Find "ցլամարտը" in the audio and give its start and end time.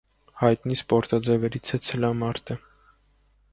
1.89-2.61